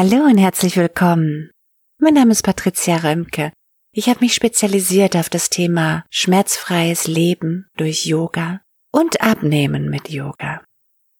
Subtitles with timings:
[0.00, 1.50] Hallo und herzlich willkommen.
[1.98, 3.52] Mein Name ist Patricia Römke.
[3.90, 8.60] Ich habe mich spezialisiert auf das Thema schmerzfreies Leben durch Yoga
[8.92, 10.62] und Abnehmen mit Yoga.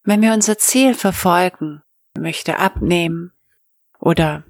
[0.05, 1.81] Wenn wir unser Ziel verfolgen,
[2.17, 3.33] möchte abnehmen
[3.99, 4.45] oder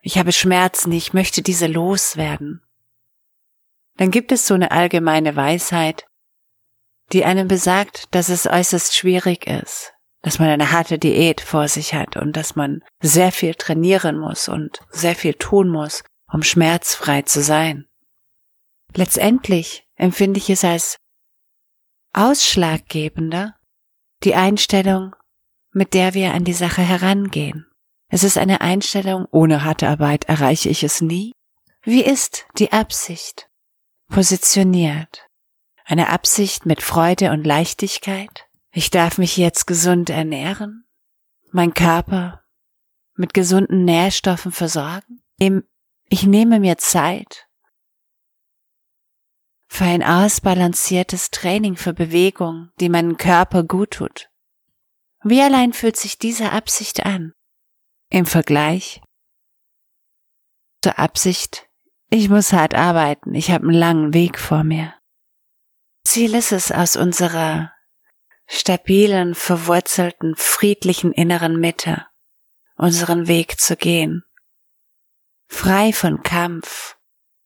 [0.00, 2.62] ich habe Schmerzen, ich möchte diese loswerden,
[3.98, 6.06] dann gibt es so eine allgemeine Weisheit,
[7.12, 9.92] die einem besagt, dass es äußerst schwierig ist,
[10.26, 14.48] dass man eine harte Diät vor sich hat und dass man sehr viel trainieren muss
[14.48, 16.02] und sehr viel tun muss,
[16.32, 17.86] um schmerzfrei zu sein.
[18.92, 20.96] Letztendlich empfinde ich es als
[22.12, 23.54] ausschlaggebender
[24.24, 25.14] die Einstellung,
[25.70, 27.70] mit der wir an die Sache herangehen.
[28.08, 31.34] Es ist eine Einstellung, ohne harte Arbeit erreiche ich es nie.
[31.82, 33.48] Wie ist die Absicht
[34.08, 35.28] positioniert?
[35.84, 38.45] Eine Absicht mit Freude und Leichtigkeit?
[38.76, 40.84] Ich darf mich jetzt gesund ernähren?
[41.50, 42.44] Mein Körper
[43.14, 45.22] mit gesunden Nährstoffen versorgen?
[46.10, 47.48] Ich nehme mir Zeit
[49.66, 54.28] für ein ausbalanciertes Training für Bewegung, die meinen Körper gut tut.
[55.24, 57.32] Wie allein fühlt sich diese Absicht an?
[58.10, 59.00] Im Vergleich
[60.82, 61.66] zur Absicht,
[62.10, 64.92] ich muss hart arbeiten, ich habe einen langen Weg vor mir.
[66.04, 67.72] Ziel ist es, aus unserer
[68.46, 72.06] stabilen, verwurzelten, friedlichen inneren Mitte
[72.76, 74.22] unseren Weg zu gehen.
[75.48, 76.96] Frei von Kampf,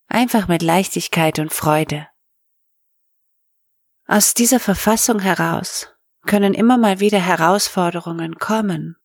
[0.07, 2.09] einfach mit Leichtigkeit und Freude.
[4.07, 5.89] Aus dieser Verfassung heraus
[6.27, 8.97] können immer mal wieder Herausforderungen kommen,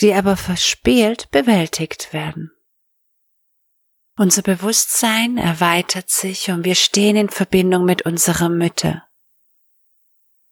[0.00, 2.50] die aber verspielt bewältigt werden.
[4.18, 9.02] Unser Bewusstsein erweitert sich und wir stehen in Verbindung mit unserer Mitte.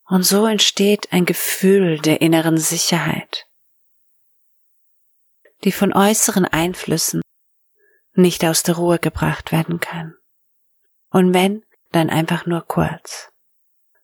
[0.06, 3.46] Und so entsteht ein Gefühl der inneren Sicherheit,
[5.64, 7.22] die von äußeren Einflüssen
[8.12, 10.14] nicht aus der Ruhe gebracht werden kann.
[11.10, 13.30] Und wenn, dann einfach nur kurz.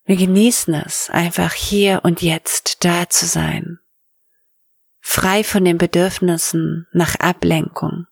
[0.05, 3.79] Wir genießen es, einfach hier und jetzt da zu sein,
[5.01, 8.07] frei von den Bedürfnissen nach Ablenkung.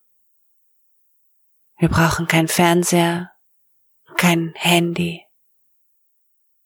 [1.79, 3.33] Wir brauchen kein Fernseher,
[4.17, 5.25] kein Handy,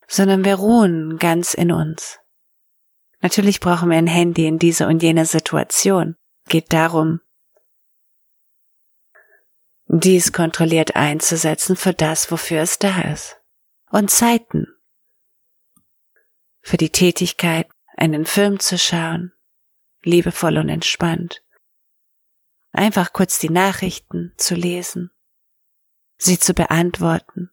[0.07, 2.19] sondern wir ruhen ganz in uns.
[3.21, 6.17] Natürlich brauchen wir ein Handy in dieser und jener Situation.
[6.49, 7.21] Geht darum,
[9.87, 13.37] dies kontrolliert einzusetzen für das, wofür es da ist.
[13.91, 14.67] Und Zeiten,
[16.61, 19.33] für die Tätigkeit, einen Film zu schauen,
[20.03, 21.43] liebevoll und entspannt.
[22.71, 25.11] Einfach kurz die Nachrichten zu lesen,
[26.17, 27.51] sie zu beantworten,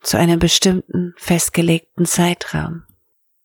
[0.00, 2.84] zu einem bestimmten festgelegten Zeitraum,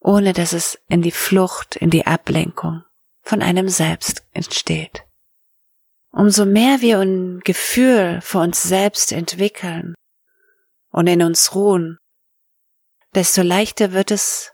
[0.00, 2.82] ohne dass es in die Flucht, in die Ablenkung
[3.22, 5.04] von einem selbst entsteht.
[6.10, 9.94] Umso mehr wir ein Gefühl für uns selbst entwickeln
[10.90, 11.98] und in uns ruhen,
[13.14, 14.52] desto leichter wird es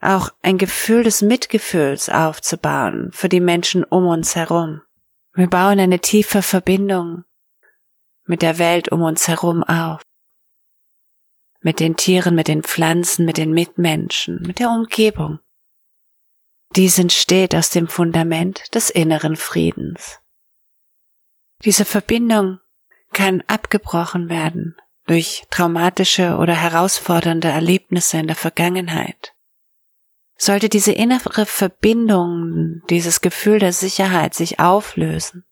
[0.00, 4.82] auch ein Gefühl des Mitgefühls aufzubauen für die Menschen um uns herum.
[5.32, 7.24] Wir bauen eine tiefe Verbindung
[8.26, 10.02] mit der Welt um uns herum auf.
[11.64, 15.38] Mit den Tieren, mit den Pflanzen, mit den Mitmenschen, mit der Umgebung.
[16.76, 20.20] Dies entsteht aus dem Fundament des inneren Friedens.
[21.64, 22.60] Diese Verbindung
[23.14, 24.76] kann abgebrochen werden,
[25.06, 29.34] durch traumatische oder herausfordernde Erlebnisse in der Vergangenheit.
[30.36, 35.46] Sollte diese innere Verbindung, dieses Gefühl der Sicherheit sich auflösen,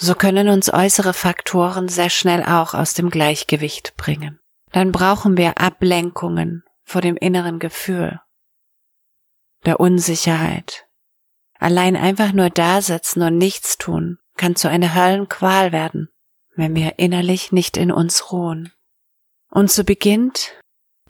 [0.00, 4.40] so können uns äußere Faktoren sehr schnell auch aus dem Gleichgewicht bringen.
[4.72, 8.20] Dann brauchen wir Ablenkungen vor dem inneren Gefühl,
[9.64, 10.86] der Unsicherheit.
[11.58, 16.08] Allein einfach nur da sitzen und nichts tun kann zu einer Höllenqual werden
[16.60, 18.72] wenn wir innerlich nicht in uns ruhen.
[19.50, 20.52] Und so beginnt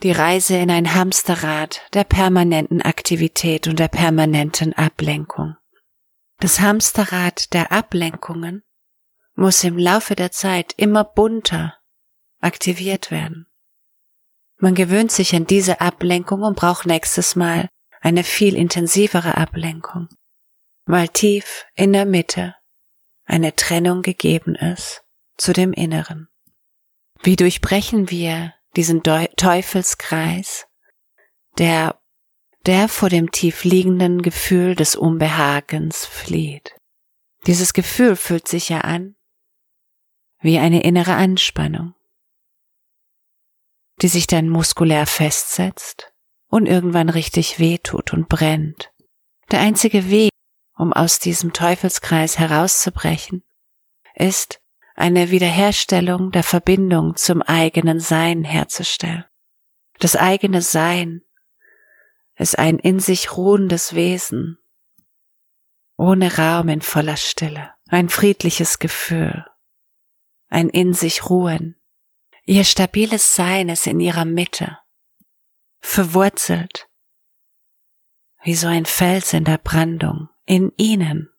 [0.02, 5.56] die Reise in ein Hamsterrad der permanenten Aktivität und der permanenten Ablenkung.
[6.38, 8.62] Das Hamsterrad der Ablenkungen
[9.34, 11.78] muss im Laufe der Zeit immer bunter
[12.40, 13.46] aktiviert werden.
[14.58, 17.68] Man gewöhnt sich an diese Ablenkung und braucht nächstes Mal
[18.00, 20.08] eine viel intensivere Ablenkung,
[20.84, 22.54] weil tief in der Mitte
[23.24, 25.02] eine Trennung gegeben ist
[25.36, 26.28] zu dem Inneren.
[27.22, 30.66] Wie durchbrechen wir diesen Teufelskreis,
[31.58, 32.00] der,
[32.66, 36.74] der vor dem tief liegenden Gefühl des Unbehagens flieht?
[37.46, 39.16] Dieses Gefühl fühlt sich ja an
[40.40, 41.94] wie eine innere Anspannung,
[44.02, 46.12] die sich dann muskulär festsetzt
[46.48, 48.92] und irgendwann richtig wehtut und brennt.
[49.50, 50.30] Der einzige Weg,
[50.76, 53.42] um aus diesem Teufelskreis herauszubrechen,
[54.14, 54.60] ist,
[54.96, 59.24] eine Wiederherstellung der Verbindung zum eigenen Sein herzustellen.
[59.98, 61.22] Das eigene Sein
[62.36, 64.58] ist ein in sich ruhendes Wesen,
[65.96, 69.46] ohne Raum in voller Stille, ein friedliches Gefühl,
[70.50, 71.76] ein in sich Ruhen.
[72.44, 74.78] Ihr stabiles Sein ist in ihrer Mitte,
[75.78, 76.88] verwurzelt,
[78.42, 81.30] wie so ein Fels in der Brandung, in ihnen.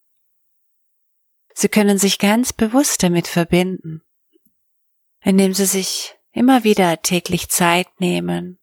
[1.54, 4.02] Sie können sich ganz bewusst damit verbinden,
[5.20, 8.60] indem Sie sich immer wieder täglich Zeit nehmen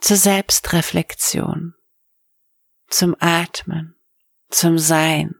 [0.00, 1.74] zur Selbstreflexion,
[2.86, 3.98] zum Atmen,
[4.50, 5.34] zum Sein,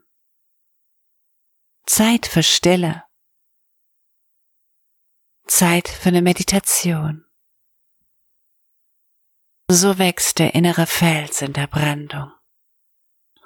[1.85, 3.06] Zeit für Stille,
[5.47, 7.25] Zeit für eine Meditation.
[9.69, 12.31] So wächst der innere Fels in der Brandung.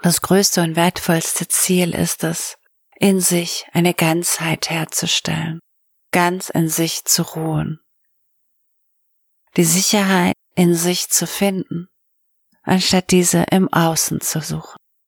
[0.02, 2.58] Das größte und wertvollste Ziel ist es,
[3.00, 5.60] in sich eine Ganzheit herzustellen,
[6.12, 7.80] ganz in sich zu ruhen,
[9.58, 11.88] die Sicherheit in sich zu finden,
[12.64, 14.81] anstatt diese im Außen zu suchen.